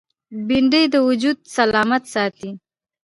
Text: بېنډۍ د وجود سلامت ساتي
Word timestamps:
بېنډۍ 0.47 0.83
د 0.93 0.95
وجود 1.07 1.37
سلامت 1.55 2.03
ساتي 2.13 2.49